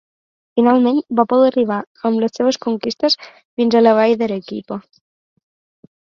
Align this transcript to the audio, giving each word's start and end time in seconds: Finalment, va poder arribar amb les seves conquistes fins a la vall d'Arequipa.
Finalment, 0.59 0.95
va 1.17 1.25
poder 1.33 1.49
arribar 1.49 1.75
amb 2.09 2.23
les 2.23 2.33
seves 2.39 2.57
conquistes 2.65 3.17
fins 3.27 3.77
a 3.77 3.83
la 3.83 3.93
vall 3.99 4.15
d'Arequipa. 4.23 4.79